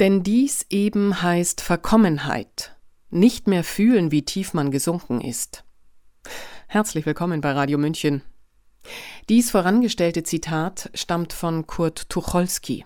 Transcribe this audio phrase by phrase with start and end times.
[0.00, 2.76] Denn dies eben heißt Verkommenheit,
[3.10, 5.64] nicht mehr fühlen, wie tief man gesunken ist.
[6.66, 8.22] Herzlich willkommen bei Radio München.
[9.28, 12.84] Dies vorangestellte Zitat stammt von Kurt Tucholsky.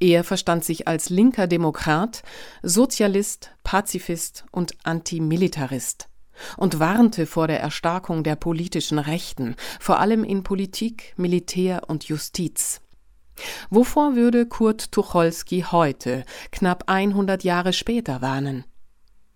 [0.00, 2.22] Er verstand sich als linker Demokrat,
[2.62, 6.08] Sozialist, Pazifist und Antimilitarist
[6.56, 12.80] und warnte vor der Erstarkung der politischen Rechten, vor allem in Politik, Militär und Justiz.
[13.70, 18.64] Wovor würde Kurt Tucholsky heute, knapp 100 Jahre später, warnen?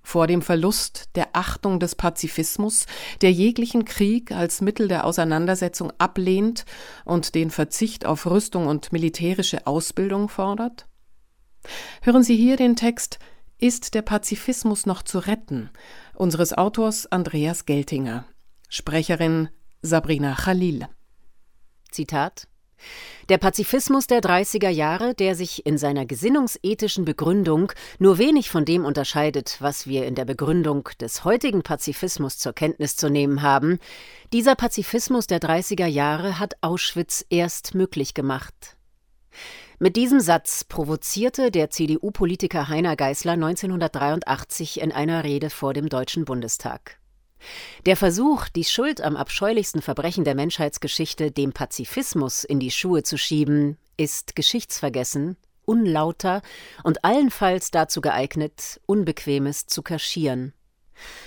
[0.02, 2.87] vor dem Verlust der Achtung des Pazifismus,
[3.20, 6.65] der jeglichen Krieg als Mittel der Auseinandersetzung ablehnt
[7.05, 10.87] und den Verzicht auf Rüstung und militärische Ausbildung fordert?
[12.02, 13.19] Hören Sie hier den Text
[13.59, 15.71] Ist der Pazifismus noch zu retten?
[16.15, 18.24] unseres Autors Andreas Geltinger.
[18.69, 19.48] Sprecherin
[19.82, 20.87] Sabrina Khalil.
[21.91, 22.48] Zitat
[23.28, 28.84] der Pazifismus der 30er Jahre, der sich in seiner gesinnungsethischen Begründung nur wenig von dem
[28.84, 33.79] unterscheidet, was wir in der Begründung des heutigen Pazifismus zur Kenntnis zu nehmen haben,
[34.32, 38.76] dieser Pazifismus der 30er Jahre hat Auschwitz erst möglich gemacht.
[39.79, 46.24] Mit diesem Satz provozierte der CDU-Politiker Heiner Geißler 1983 in einer Rede vor dem Deutschen
[46.24, 47.01] Bundestag.
[47.87, 53.18] Der Versuch, die Schuld am abscheulichsten Verbrechen der Menschheitsgeschichte dem Pazifismus in die Schuhe zu
[53.18, 56.43] schieben, ist geschichtsvergessen, unlauter
[56.82, 60.52] und allenfalls dazu geeignet, Unbequemes zu kaschieren.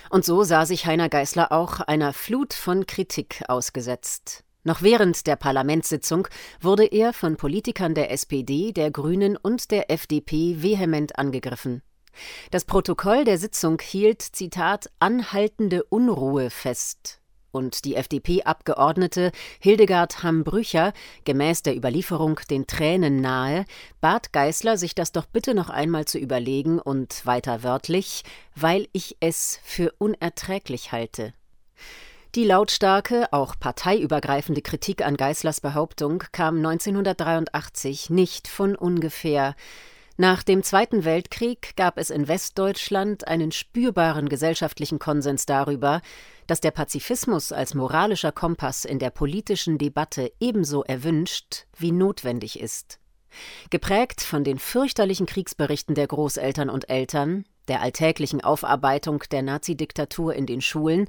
[0.10, 4.44] Und so sah sich Heiner Geißler auch einer Flut von Kritik ausgesetzt.
[4.64, 6.28] Noch während der Parlamentssitzung
[6.60, 11.84] wurde er von Politikern der SPD, der Grünen und der FDP vehement angegriffen.
[12.52, 17.20] Das Protokoll der Sitzung hielt, Zitat, anhaltende Unruhe fest.
[17.52, 20.92] Und die FDP-Abgeordnete Hildegard Hambrücher,
[21.24, 23.66] gemäß der Überlieferung den Tränen nahe,
[24.02, 28.24] bat Geißler, sich das doch bitte noch einmal zu überlegen und weiter wörtlich,
[28.56, 31.34] weil ich es für unerträglich halte.
[32.36, 39.56] Die lautstarke, auch parteiübergreifende Kritik an Geißlers Behauptung kam 1983 nicht von ungefähr.
[40.18, 46.02] Nach dem Zweiten Weltkrieg gab es in Westdeutschland einen spürbaren gesellschaftlichen Konsens darüber,
[46.48, 53.00] dass der Pazifismus als moralischer Kompass in der politischen Debatte ebenso erwünscht wie notwendig ist.
[53.70, 60.46] Geprägt von den fürchterlichen Kriegsberichten der Großeltern und Eltern, der alltäglichen Aufarbeitung der Nazidiktatur in
[60.46, 61.08] den Schulen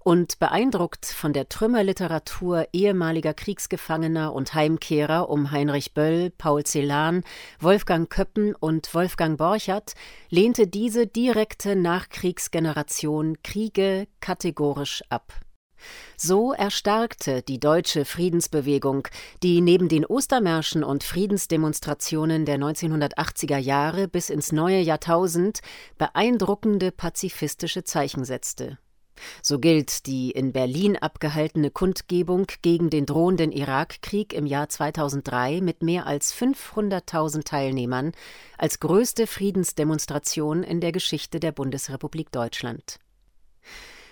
[0.00, 7.24] und beeindruckt von der Trümmerliteratur ehemaliger Kriegsgefangener und Heimkehrer um Heinrich Böll, Paul Celan,
[7.60, 9.94] Wolfgang Köppen und Wolfgang Borchert
[10.30, 15.34] lehnte diese direkte Nachkriegsgeneration Kriege kategorisch ab.
[16.16, 19.08] So erstarkte die deutsche Friedensbewegung,
[19.42, 25.60] die neben den Ostermärschen und Friedensdemonstrationen der 1980er Jahre bis ins neue Jahrtausend
[25.96, 28.78] beeindruckende pazifistische Zeichen setzte.
[29.42, 35.82] So gilt die in Berlin abgehaltene Kundgebung gegen den drohenden Irakkrieg im Jahr 2003 mit
[35.82, 38.12] mehr als 500.000 Teilnehmern
[38.56, 42.98] als größte Friedensdemonstration in der Geschichte der Bundesrepublik Deutschland.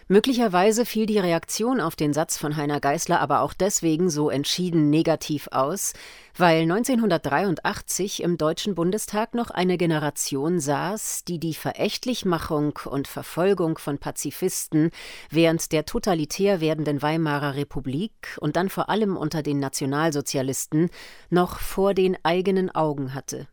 [0.09, 4.89] Möglicherweise fiel die Reaktion auf den Satz von Heiner Geißler aber auch deswegen so entschieden
[4.89, 5.95] negativ aus,
[6.37, 13.99] weil 1983 im Deutschen Bundestag noch eine Generation saß, die die Verächtlichmachung und Verfolgung von
[13.99, 14.93] Pazifisten
[15.29, 20.89] während der totalitär werdenden Weimarer Republik und dann vor allem unter den Nationalsozialisten
[21.31, 23.49] noch vor den eigenen Augen hatte.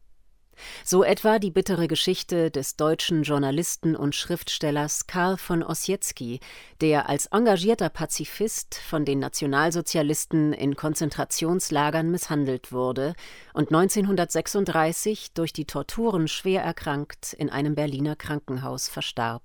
[0.83, 6.39] So etwa die bittere Geschichte des deutschen Journalisten und Schriftstellers Karl von Ossietzky,
[6.81, 13.13] der als engagierter Pazifist von den Nationalsozialisten in Konzentrationslagern misshandelt wurde
[13.53, 19.43] und 1936 durch die Torturen schwer erkrankt in einem Berliner Krankenhaus verstarb.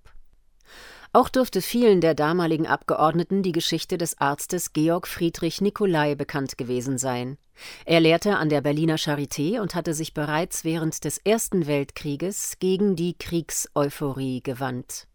[1.12, 6.98] Auch dürfte vielen der damaligen Abgeordneten die Geschichte des Arztes Georg Friedrich Nicolai bekannt gewesen
[6.98, 7.38] sein.
[7.86, 12.94] Er lehrte an der Berliner Charité und hatte sich bereits während des Ersten Weltkrieges gegen
[12.94, 15.08] die Kriegseuphorie gewandt.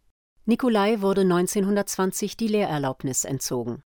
[0.46, 3.84] Nicolai wurde 1920 die Lehrerlaubnis entzogen.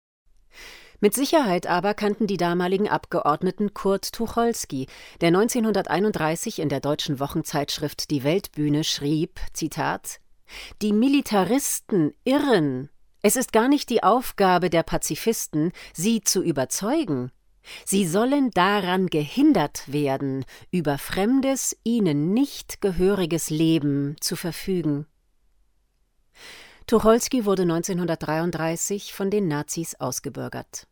[1.00, 4.88] Mit Sicherheit aber kannten die damaligen Abgeordneten Kurt Tucholsky,
[5.22, 10.20] der 1931 in der deutschen Wochenzeitschrift Die Weltbühne schrieb, Zitat,
[10.82, 12.90] Die Militaristen irren.
[13.22, 17.32] Es ist gar nicht die Aufgabe der Pazifisten, sie zu überzeugen.
[17.86, 25.06] Sie sollen daran gehindert werden, über fremdes, ihnen nicht gehöriges Leben zu verfügen.
[26.86, 30.88] Tucholsky wurde 1933 von den Nazis ausgebürgert.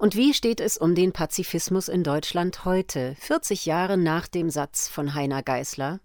[0.00, 4.88] Und wie steht es um den Pazifismus in Deutschland heute, 40 Jahre nach dem Satz
[4.88, 6.00] von Heiner Geißler?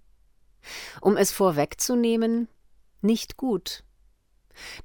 [1.02, 2.48] Um es vorwegzunehmen,
[3.02, 3.84] nicht gut.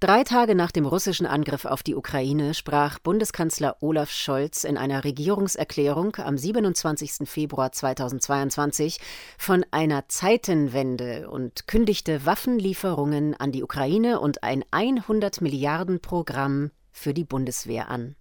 [0.01, 5.05] Drei Tage nach dem russischen Angriff auf die Ukraine sprach Bundeskanzler Olaf Scholz in einer
[5.05, 7.29] Regierungserklärung am 27.
[7.29, 8.99] Februar 2022
[9.37, 17.13] von einer Zeitenwende und kündigte Waffenlieferungen an die Ukraine und ein 100 Milliarden Programm für
[17.13, 18.17] die Bundeswehr an.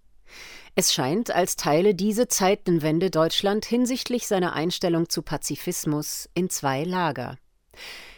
[0.76, 7.38] Es scheint, als teile diese Zeitenwende Deutschland hinsichtlich seiner Einstellung zu Pazifismus in zwei Lager.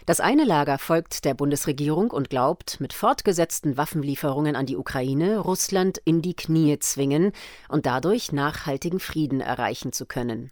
[0.05, 5.99] Das eine Lager folgt der Bundesregierung und glaubt, mit fortgesetzten Waffenlieferungen an die Ukraine Russland
[6.03, 7.31] in die Knie zwingen
[7.67, 10.51] und dadurch nachhaltigen Frieden erreichen zu können.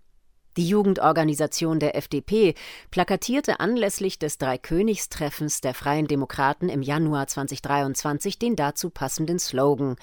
[0.57, 2.55] Die Jugendorganisation der FDP
[2.89, 9.97] plakatierte anlässlich des Dreikönigstreffens der Freien Demokraten im Januar 2023 den dazu passenden Slogan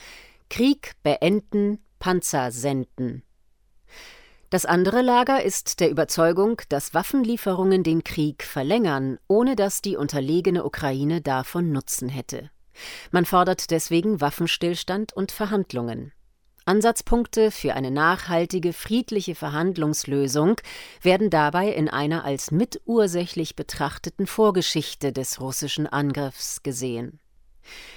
[0.50, 3.24] Krieg beenden, Panzer senden.
[4.54, 10.62] Das andere Lager ist der Überzeugung, dass Waffenlieferungen den Krieg verlängern, ohne dass die unterlegene
[10.62, 12.52] Ukraine davon Nutzen hätte.
[13.10, 16.12] Man fordert deswegen Waffenstillstand und Verhandlungen.
[16.66, 20.54] Ansatzpunkte für eine nachhaltige, friedliche Verhandlungslösung
[21.02, 27.18] werden dabei in einer als mitursächlich betrachteten Vorgeschichte des russischen Angriffs gesehen.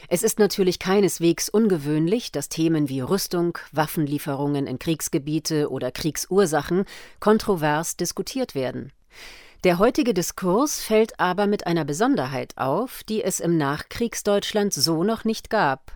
[0.08, 6.86] Es ist natürlich keineswegs ungewöhnlich, dass Themen wie Rüstung, Waffenlieferungen in Kriegsgebiete oder Kriegsursachen
[7.20, 8.92] kontrovers diskutiert werden.
[9.64, 15.26] Der heutige Diskurs fällt aber mit einer Besonderheit auf, die es im Nachkriegsdeutschland so noch
[15.26, 15.94] nicht gab.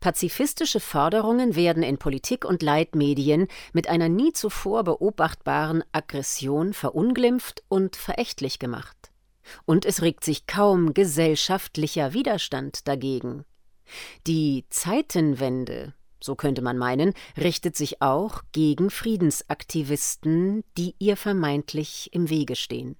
[0.00, 7.96] Pazifistische Forderungen werden in Politik und Leitmedien mit einer nie zuvor beobachtbaren Aggression verunglimpft und
[7.96, 8.97] verächtlich gemacht.
[9.64, 13.44] Und es regt sich kaum gesellschaftlicher Widerstand dagegen.
[14.26, 22.28] Die Zeitenwende, so könnte man meinen, richtet sich auch gegen Friedensaktivisten, die ihr vermeintlich im
[22.28, 22.96] Wege stehen.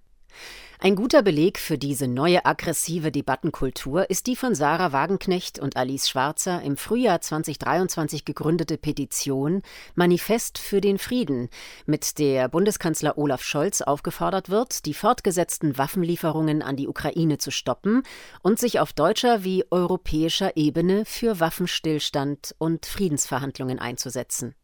[0.81, 6.09] Ein guter Beleg für diese neue aggressive Debattenkultur ist die von Sarah Wagenknecht und Alice
[6.09, 9.63] Schwarzer im Frühjahr 2023 gegründete Petition
[9.97, 11.49] Manifest für den Frieden,
[11.87, 18.05] mit der Bundeskanzler Olaf Scholz aufgefordert wird, die fortgesetzten Waffenlieferungen an die Ukraine zu stoppen
[18.43, 24.55] und sich auf deutscher wie europäischer Ebene für Waffenstillstand und Friedensverhandlungen einzusetzen.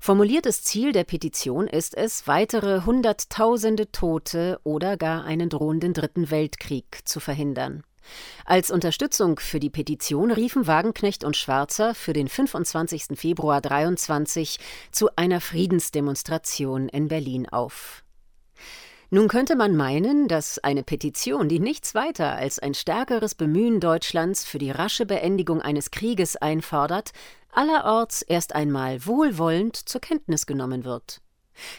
[0.00, 7.00] Formuliertes Ziel der Petition ist es, weitere Hunderttausende Tote oder gar einen drohenden Dritten Weltkrieg
[7.04, 7.84] zu verhindern.
[8.44, 13.18] Als Unterstützung für die Petition riefen Wagenknecht und Schwarzer für den 25.
[13.18, 14.58] Februar 23
[14.92, 18.03] zu einer Friedensdemonstration in Berlin auf.
[19.14, 24.44] Nun könnte man meinen, dass eine Petition, die nichts weiter als ein stärkeres Bemühen Deutschlands
[24.44, 27.12] für die rasche Beendigung eines Krieges einfordert,
[27.52, 31.20] allerorts erst einmal wohlwollend zur Kenntnis genommen wird.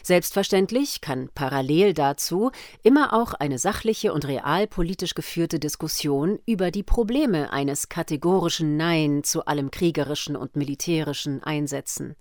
[0.02, 2.52] Selbstverständlich kann parallel dazu
[2.82, 9.44] immer auch eine sachliche und realpolitisch geführte Diskussion über die Probleme eines kategorischen Nein zu
[9.44, 12.16] allem Kriegerischen und Militärischen einsetzen.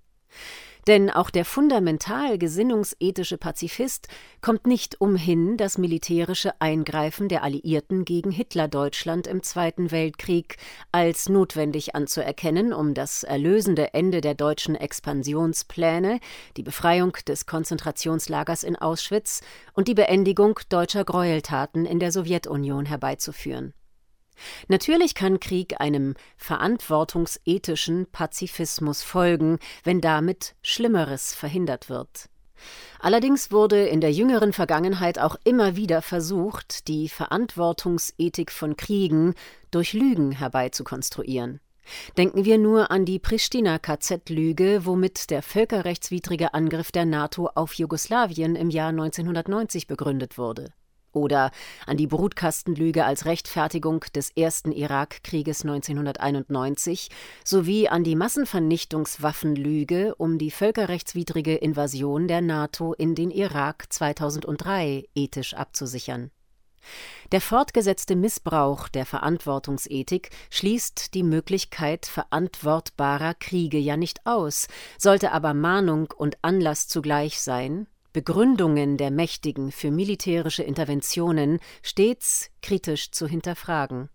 [0.87, 4.07] Denn auch der fundamental gesinnungsethische Pazifist
[4.41, 10.57] kommt nicht umhin, das militärische Eingreifen der Alliierten gegen Hitlerdeutschland im Zweiten Weltkrieg
[10.91, 16.19] als notwendig anzuerkennen, um das erlösende Ende der deutschen Expansionspläne,
[16.55, 19.41] die Befreiung des Konzentrationslagers in Auschwitz
[19.73, 23.73] und die Beendigung deutscher Gräueltaten in der Sowjetunion herbeizuführen.
[24.67, 32.29] Natürlich kann Krieg einem verantwortungsethischen Pazifismus folgen, wenn damit Schlimmeres verhindert wird.
[32.99, 39.35] Allerdings wurde in der jüngeren Vergangenheit auch immer wieder versucht, die Verantwortungsethik von Kriegen
[39.71, 41.59] durch Lügen herbeizukonstruieren.
[42.17, 48.71] Denken wir nur an die Pristina-KZ-Lüge, womit der völkerrechtswidrige Angriff der NATO auf Jugoslawien im
[48.71, 50.73] Jahr 1990 begründet wurde
[51.15, 51.51] oder
[51.87, 57.09] an die Brutkastenlüge als Rechtfertigung des ersten Irakkrieges 1991
[57.43, 65.53] sowie an die Massenvernichtungswaffenlüge um die völkerrechtswidrige Invasion der NATO in den Irak 2003 ethisch
[65.53, 66.31] abzusichern.
[67.31, 74.67] Der fortgesetzte Missbrauch der Verantwortungsethik schließt die Möglichkeit verantwortbarer Kriege ja nicht aus,
[74.97, 83.11] sollte aber Mahnung und Anlass zugleich sein, Begründungen der Mächtigen für militärische Interventionen stets kritisch
[83.11, 84.07] zu hinterfragen.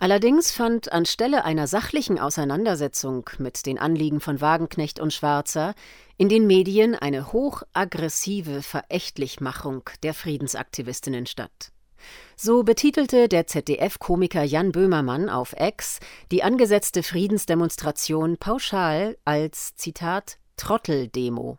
[0.00, 5.76] Allerdings fand anstelle einer sachlichen Auseinandersetzung mit den Anliegen von Wagenknecht und Schwarzer
[6.16, 11.70] in den Medien eine hochaggressive Verächtlichmachung der Friedensaktivistinnen statt.
[12.34, 16.00] So betitelte der ZDF-Komiker Jan Böhmermann auf Ex
[16.32, 21.58] die angesetzte Friedensdemonstration pauschal als Zitat Trotteldemo.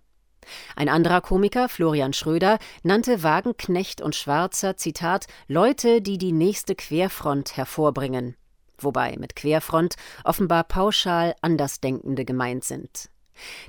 [0.75, 7.57] Ein anderer Komiker, Florian Schröder, nannte Wagenknecht und Schwarzer Zitat Leute, die die nächste Querfront
[7.57, 8.35] hervorbringen.
[8.77, 13.09] Wobei mit Querfront offenbar pauschal Andersdenkende gemeint sind.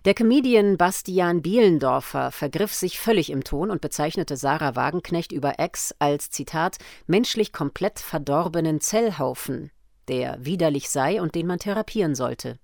[0.04, 5.94] Der Comedian Bastian Bielendorfer vergriff sich völlig im Ton und bezeichnete Sarah Wagenknecht über Ex
[5.98, 9.70] als Zitat menschlich komplett verdorbenen Zellhaufen,
[10.08, 12.58] der widerlich sei und den man therapieren sollte.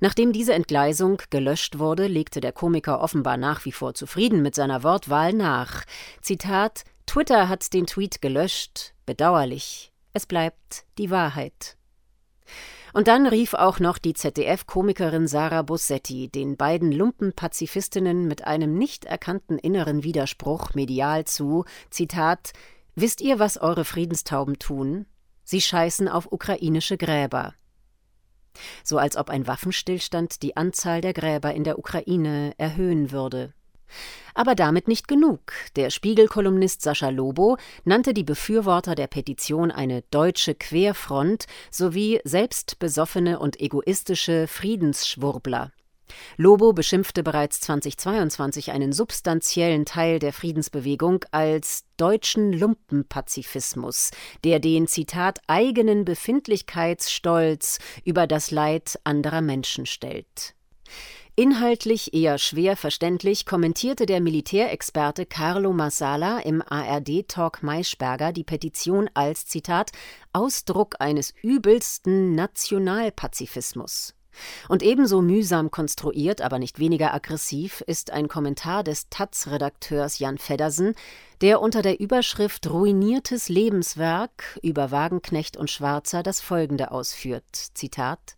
[0.00, 4.82] Nachdem diese Entgleisung gelöscht wurde, legte der Komiker offenbar nach wie vor zufrieden mit seiner
[4.82, 5.84] Wortwahl nach.
[6.20, 9.92] Zitat Twitter hat den Tweet gelöscht, bedauerlich.
[10.12, 11.76] Es bleibt die Wahrheit.
[12.92, 19.04] Und dann rief auch noch die ZDF-Komikerin Sarah Bossetti den beiden Lumpenpazifistinnen mit einem nicht
[19.04, 22.52] erkannten inneren Widerspruch medial zu: Zitat:
[22.94, 25.06] Wisst ihr, was eure Friedenstauben tun?
[25.42, 27.54] Sie scheißen auf ukrainische Gräber.
[28.82, 33.52] So als ob ein Waffenstillstand die Anzahl der Gräber in der Ukraine erhöhen würde.
[34.34, 35.52] Aber damit nicht genug.
[35.76, 43.60] Der Spiegel-Kolumnist Sascha Lobo nannte die Befürworter der Petition eine deutsche Querfront sowie selbstbesoffene und
[43.60, 45.72] egoistische Friedensschwurbler.
[46.36, 54.10] Lobo beschimpfte bereits 2022 einen substanziellen Teil der Friedensbewegung als deutschen Lumpenpazifismus,
[54.44, 60.54] der den Zitat eigenen Befindlichkeitsstolz über das Leid anderer Menschen stellt.
[61.36, 69.44] Inhaltlich eher schwer verständlich kommentierte der Militärexperte Carlo Massala im ARD-Talk Maischberger die Petition als
[69.44, 69.90] Zitat
[70.32, 74.14] Ausdruck eines übelsten Nationalpazifismus.
[74.68, 80.94] Und ebenso mühsam konstruiert, aber nicht weniger aggressiv, ist ein Kommentar des Taz-Redakteurs Jan Feddersen,
[81.40, 88.36] der unter der Überschrift Ruiniertes Lebenswerk über Wagenknecht und Schwarzer das folgende ausführt: Zitat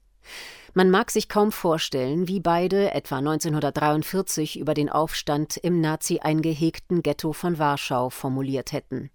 [0.77, 7.03] man mag sich kaum vorstellen, wie beide etwa 1943 über den Aufstand im Nazi eingehegten
[7.03, 9.11] Ghetto von Warschau formuliert hätten.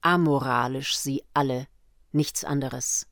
[0.00, 1.68] Amoralisch sie alle,
[2.10, 3.06] nichts anderes.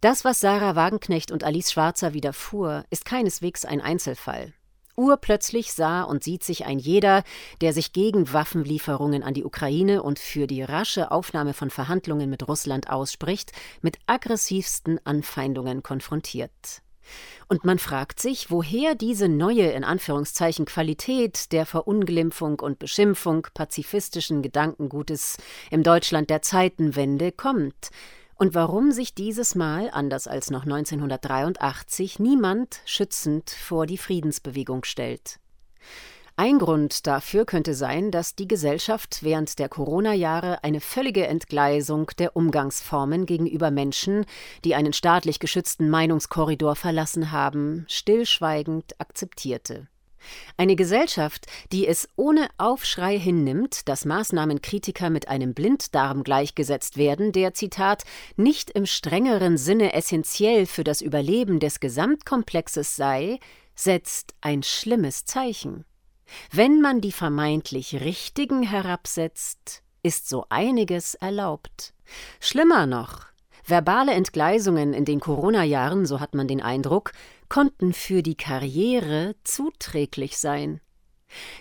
[0.00, 4.52] Das, was Sarah Wagenknecht und Alice Schwarzer widerfuhr, ist keineswegs ein Einzelfall.
[4.96, 7.24] Urplötzlich sah und sieht sich ein jeder,
[7.60, 12.46] der sich gegen Waffenlieferungen an die Ukraine und für die rasche Aufnahme von Verhandlungen mit
[12.46, 13.50] Russland ausspricht,
[13.80, 16.82] mit aggressivsten Anfeindungen konfrontiert.
[17.48, 24.42] Und man fragt sich, woher diese neue in Anführungszeichen Qualität der Verunglimpfung und Beschimpfung pazifistischen
[24.42, 25.38] Gedankengutes
[25.72, 27.90] im Deutschland der Zeitenwende kommt,
[28.38, 35.40] und warum sich dieses Mal, anders als noch 1983, niemand schützend vor die Friedensbewegung stellt.
[36.36, 42.36] Ein Grund dafür könnte sein, dass die Gesellschaft während der Corona-Jahre eine völlige Entgleisung der
[42.36, 44.24] Umgangsformen gegenüber Menschen,
[44.64, 49.88] die einen staatlich geschützten Meinungskorridor verlassen haben, stillschweigend akzeptierte.
[50.56, 57.54] Eine Gesellschaft, die es ohne Aufschrei hinnimmt, dass Maßnahmenkritiker mit einem Blinddarm gleichgesetzt werden, der
[57.54, 58.04] Zitat
[58.36, 63.38] nicht im strengeren Sinne essentiell für das Überleben des Gesamtkomplexes sei,
[63.74, 65.84] setzt ein schlimmes Zeichen.
[66.50, 71.94] Wenn man die vermeintlich Richtigen herabsetzt, ist so einiges erlaubt.
[72.40, 73.26] Schlimmer noch,
[73.64, 77.12] verbale Entgleisungen in den Corona-Jahren, so hat man den Eindruck,
[77.48, 80.80] konnten für die Karriere zuträglich sein.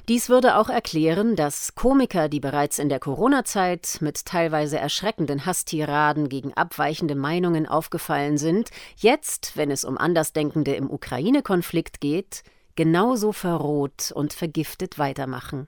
[0.08, 6.30] Dies würde auch erklären, dass Komiker, die bereits in der Corona-Zeit mit teilweise erschreckenden Hasstiraden
[6.30, 12.44] gegen abweichende Meinungen aufgefallen sind, jetzt, wenn es um Andersdenkende im Ukraine-Konflikt geht,
[12.76, 15.68] genauso verroht und vergiftet weitermachen.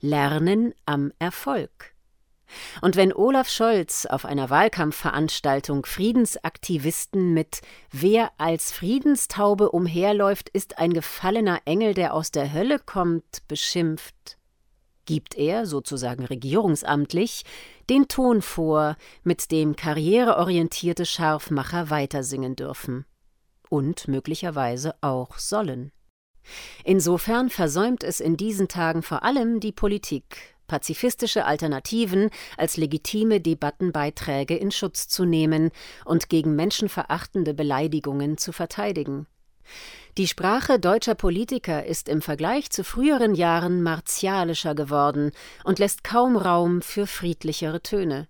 [0.00, 1.91] Lernen am Erfolg.
[2.80, 10.92] Und wenn Olaf Scholz auf einer Wahlkampfveranstaltung Friedensaktivisten mit Wer als Friedenstaube umherläuft, ist ein
[10.92, 14.38] gefallener Engel, der aus der Hölle kommt, beschimpft,
[15.04, 17.42] gibt er, sozusagen regierungsamtlich,
[17.90, 23.04] den Ton vor, mit dem karriereorientierte Scharfmacher weitersingen dürfen.
[23.68, 25.92] Und möglicherweise auch sollen.
[26.84, 34.56] Insofern versäumt es in diesen Tagen vor allem die Politik, pazifistische Alternativen als legitime Debattenbeiträge
[34.56, 35.70] in Schutz zu nehmen
[36.06, 39.26] und gegen menschenverachtende Beleidigungen zu verteidigen.
[40.16, 46.38] Die Sprache deutscher Politiker ist im Vergleich zu früheren Jahren martialischer geworden und lässt kaum
[46.38, 48.28] Raum für friedlichere Töne.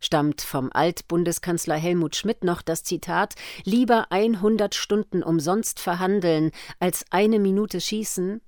[0.00, 7.38] Stammt vom Altbundeskanzler Helmut Schmidt noch das Zitat Lieber 100 Stunden umsonst verhandeln als eine
[7.38, 8.40] Minute schießen?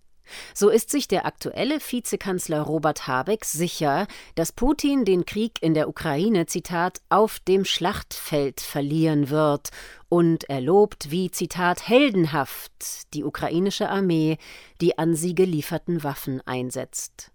[0.55, 5.89] So ist sich der aktuelle Vizekanzler Robert Habeck sicher, dass Putin den Krieg in der
[5.89, 9.71] Ukraine, Zitat, auf dem Schlachtfeld verlieren wird
[10.09, 14.39] und er lobt wie, Zitat, heldenhaft die ukrainische Armee,
[14.81, 17.31] die an sie gelieferten Waffen einsetzt.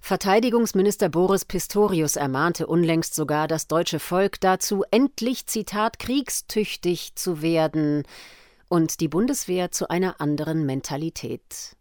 [0.00, 8.02] Verteidigungsminister Boris Pistorius ermahnte unlängst sogar das deutsche Volk dazu, endlich, Zitat, kriegstüchtig zu werden
[8.68, 11.76] und die Bundeswehr zu einer anderen Mentalität.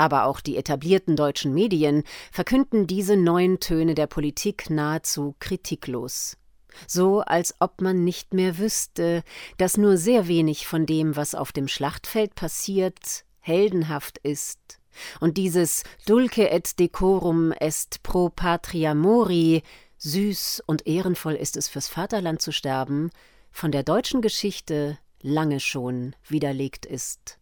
[0.00, 6.38] Aber auch die etablierten deutschen Medien verkünden diese neuen Töne der Politik nahezu kritiklos.
[6.86, 9.22] So als ob man nicht mehr wüsste,
[9.58, 14.80] dass nur sehr wenig von dem, was auf dem Schlachtfeld passiert, heldenhaft ist.
[15.20, 19.62] Und dieses Dulce et decorum est pro patria mori,
[19.98, 23.10] süß und ehrenvoll ist es fürs Vaterland zu sterben,
[23.50, 27.39] von der deutschen Geschichte lange schon widerlegt ist.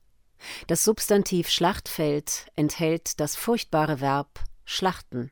[0.67, 5.31] Das Substantiv Schlachtfeld enthält das furchtbare Verb schlachten.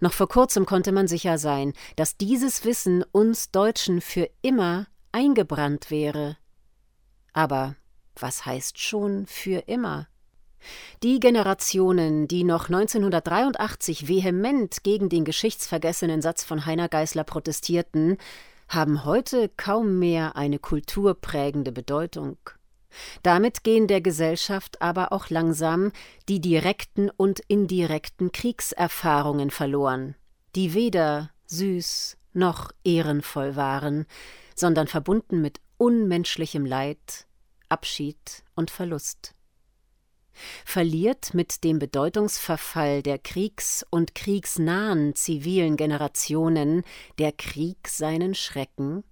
[0.00, 5.90] Noch vor kurzem konnte man sicher sein, dass dieses Wissen uns Deutschen für immer eingebrannt
[5.90, 6.36] wäre.
[7.32, 7.76] Aber
[8.18, 10.08] was heißt schon für immer?
[11.02, 18.16] Die Generationen, die noch 1983 vehement gegen den geschichtsvergessenen Satz von Heiner Geißler protestierten,
[18.68, 22.38] haben heute kaum mehr eine kulturprägende Bedeutung.
[23.22, 25.92] Damit gehen der Gesellschaft aber auch langsam
[26.28, 30.14] die direkten und indirekten Kriegserfahrungen verloren,
[30.54, 34.06] die weder süß noch ehrenvoll waren,
[34.54, 37.26] sondern verbunden mit unmenschlichem Leid,
[37.68, 39.34] Abschied und Verlust.
[40.64, 46.82] Verliert mit dem Bedeutungsverfall der kriegs- und kriegsnahen zivilen Generationen
[47.18, 49.02] der Krieg seinen Schrecken?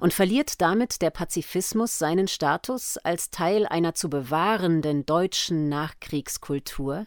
[0.00, 7.06] Und verliert damit der Pazifismus seinen Status als Teil einer zu bewahrenden deutschen Nachkriegskultur?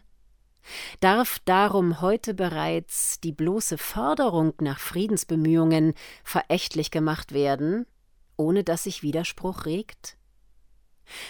[0.99, 5.93] Darf darum heute bereits die bloße Forderung nach Friedensbemühungen
[6.23, 7.85] verächtlich gemacht werden,
[8.37, 10.17] ohne dass sich Widerspruch regt?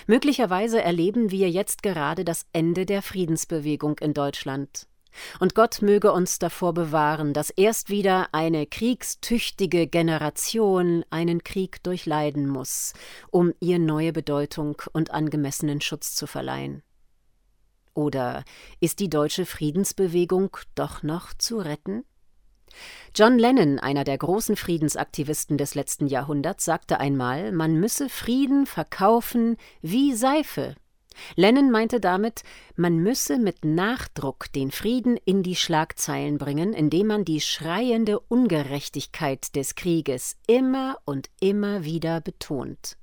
[0.08, 4.88] Möglicherweise erleben wir jetzt gerade das Ende der Friedensbewegung in Deutschland.
[5.40, 12.48] Und Gott möge uns davor bewahren, dass erst wieder eine kriegstüchtige Generation einen Krieg durchleiden
[12.48, 12.94] muss,
[13.32, 16.84] um ihr neue Bedeutung und angemessenen Schutz zu verleihen.
[17.94, 18.44] Oder
[18.82, 22.04] ist die deutsche Friedensbewegung doch noch zu retten?
[23.16, 29.56] John Lennon, einer der großen Friedensaktivisten des letzten Jahrhunderts, sagte einmal, man müsse Frieden verkaufen
[29.82, 30.76] wie Seife.
[31.36, 32.44] Lennon meinte damit,
[32.76, 39.56] man müsse mit Nachdruck den Frieden in die Schlagzeilen bringen, indem man die schreiende Ungerechtigkeit
[39.56, 42.98] des Krieges immer und immer wieder betont.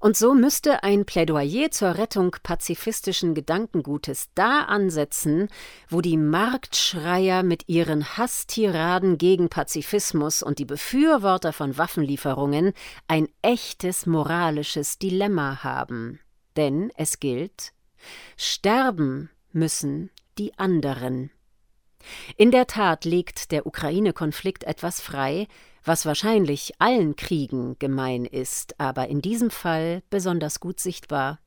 [0.00, 5.48] Und so müsste ein Plädoyer zur Rettung pazifistischen Gedankengutes da ansetzen,
[5.88, 12.74] wo die Marktschreier mit ihren Hasstiraden gegen Pazifismus und die Befürworter von Waffenlieferungen
[13.08, 16.20] ein echtes moralisches Dilemma haben.
[16.58, 17.72] Denn es gilt,
[18.36, 21.30] sterben müssen die anderen.
[22.36, 25.46] In der Tat legt der Ukraine-Konflikt etwas frei,
[25.84, 31.38] was wahrscheinlich allen Kriegen gemein ist, aber in diesem Fall besonders gut sichtbar.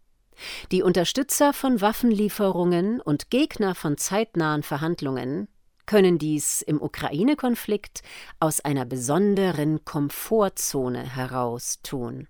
[0.71, 5.49] Die Unterstützer von Waffenlieferungen und Gegner von zeitnahen Verhandlungen
[5.87, 8.01] können dies im Ukraine-Konflikt
[8.39, 12.29] aus einer besonderen Komfortzone heraus tun.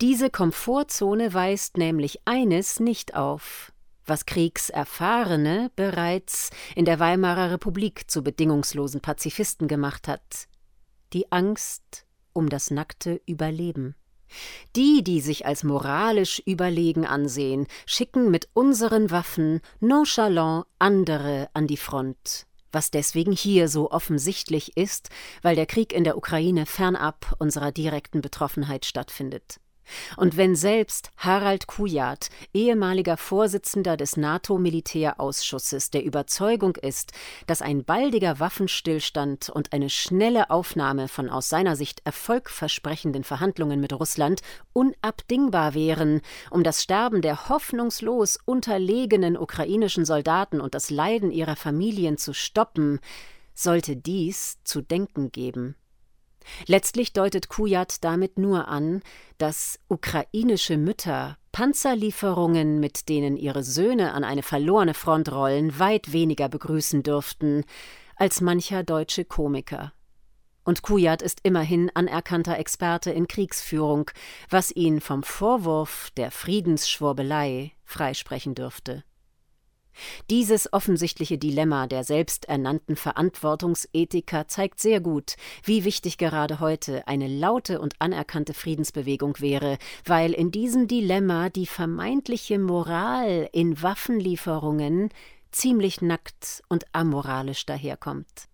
[0.00, 3.72] Diese Komfortzone weist nämlich eines nicht auf,
[4.06, 10.48] was Kriegserfahrene bereits in der Weimarer Republik zu bedingungslosen Pazifisten gemacht hat
[11.12, 13.96] die Angst um das nackte Überleben.
[14.76, 21.76] Die, die sich als moralisch überlegen ansehen, schicken mit unseren Waffen nonchalant andere an die
[21.76, 25.08] Front, was deswegen hier so offensichtlich ist,
[25.42, 29.60] weil der Krieg in der Ukraine fernab unserer direkten Betroffenheit stattfindet.
[30.16, 37.12] Und wenn selbst Harald Kujat, ehemaliger Vorsitzender des NATO-Militärausschusses, der Überzeugung ist,
[37.46, 43.92] dass ein baldiger Waffenstillstand und eine schnelle Aufnahme von aus seiner Sicht erfolgversprechenden Verhandlungen mit
[43.92, 44.40] Russland
[44.72, 52.16] unabdingbar wären, um das Sterben der hoffnungslos unterlegenen ukrainischen Soldaten und das Leiden ihrer Familien
[52.16, 53.00] zu stoppen,
[53.54, 55.76] sollte dies zu denken geben.
[56.66, 59.02] Letztlich deutet Kujat damit nur an,
[59.38, 66.48] dass ukrainische Mütter Panzerlieferungen, mit denen ihre Söhne an eine verlorene Front rollen, weit weniger
[66.48, 67.64] begrüßen dürften
[68.16, 69.92] als mancher deutsche Komiker.
[70.64, 74.10] Und Kujat ist immerhin anerkannter Experte in Kriegsführung,
[74.48, 79.02] was ihn vom Vorwurf der Friedensschwurbelei freisprechen dürfte.
[80.30, 87.80] Dieses offensichtliche Dilemma der selbsternannten Verantwortungsethiker zeigt sehr gut, wie wichtig gerade heute eine laute
[87.80, 95.10] und anerkannte Friedensbewegung wäre, weil in diesem Dilemma die vermeintliche Moral in Waffenlieferungen
[95.52, 98.50] ziemlich nackt und amoralisch daherkommt.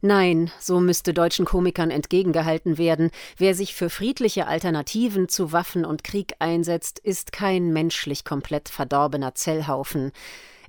[0.00, 6.02] Nein, so müsste deutschen Komikern entgegengehalten werden, wer sich für friedliche Alternativen zu Waffen und
[6.02, 10.10] Krieg einsetzt, ist kein menschlich komplett verdorbener Zellhaufen.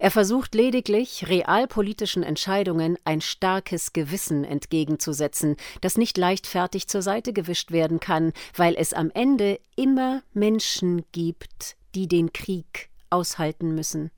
[0.03, 7.71] Er versucht lediglich, realpolitischen Entscheidungen ein starkes Gewissen entgegenzusetzen, das nicht leichtfertig zur Seite gewischt
[7.71, 14.11] werden kann, weil es am Ende immer Menschen gibt, die den Krieg aushalten müssen.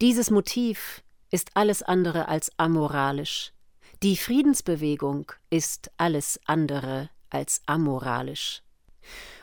[0.00, 3.52] Dieses Motiv ist alles andere als amoralisch.
[4.04, 8.62] Die Friedensbewegung ist alles andere als amoralisch.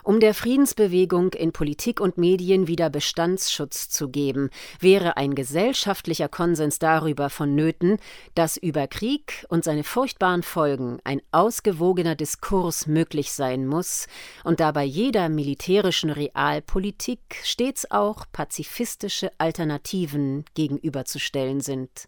[0.07, 4.49] Um der Friedensbewegung in Politik und Medien wieder Bestandsschutz zu geben,
[4.79, 7.97] wäre ein gesellschaftlicher Konsens darüber vonnöten,
[8.33, 14.07] dass über Krieg und seine furchtbaren Folgen ein ausgewogener Diskurs möglich sein muss
[14.45, 22.07] und dabei jeder militärischen Realpolitik stets auch pazifistische Alternativen gegenüberzustellen sind.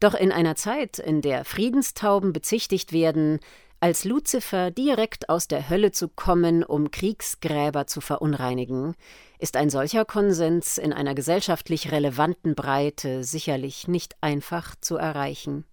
[0.00, 3.38] Doch in einer Zeit, in der Friedenstauben bezichtigt werden,
[3.86, 8.96] als Luzifer direkt aus der Hölle zu kommen, um Kriegsgräber zu verunreinigen,
[9.38, 15.66] ist ein solcher Konsens in einer gesellschaftlich relevanten Breite sicherlich nicht einfach zu erreichen.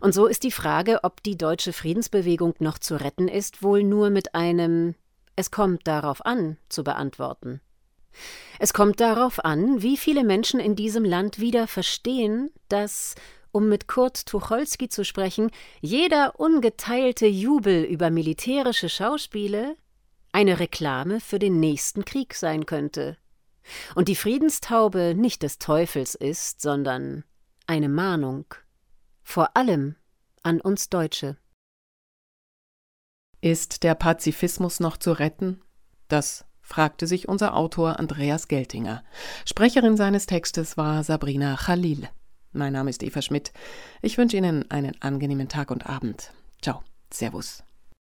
[0.00, 4.10] Und so ist die Frage, ob die deutsche Friedensbewegung noch zu retten ist, wohl nur
[4.10, 4.96] mit einem
[5.36, 7.60] Es kommt darauf an zu beantworten.
[8.58, 13.14] Es kommt darauf an, wie viele Menschen in diesem Land wieder verstehen, dass
[13.54, 19.76] um mit Kurt Tucholsky zu sprechen, jeder ungeteilte Jubel über militärische Schauspiele
[20.32, 23.16] eine Reklame für den nächsten Krieg sein könnte.
[23.94, 27.22] Und die Friedenstaube nicht des Teufels ist, sondern
[27.68, 28.44] eine Mahnung.
[29.22, 29.94] Vor allem
[30.42, 31.36] an uns Deutsche.
[33.40, 35.62] Ist der Pazifismus noch zu retten?
[36.08, 39.04] Das fragte sich unser Autor Andreas Geltinger.
[39.44, 42.08] Sprecherin seines Textes war Sabrina Khalil.
[42.54, 43.52] Mein Name ist Eva Schmidt.
[44.00, 46.30] Ich wünsche Ihnen einen angenehmen Tag und Abend.
[46.62, 46.82] Ciao.
[47.12, 47.64] Servus.